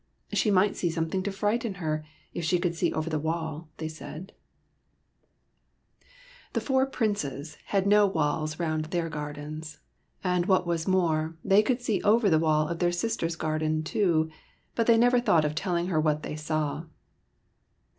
[0.33, 2.03] ''She might see some thing to frighten her,
[2.33, 4.33] if she could see over the wall," they said.
[6.55, 6.85] SOMEBODY ELSE'S PRINCE 73 The four
[7.43, 9.77] Princes had no walls round their gardens,
[10.23, 14.31] and what was more, they could see over the wall of their sister's garden, too;
[14.73, 16.85] but they never thought of telling her what they saw.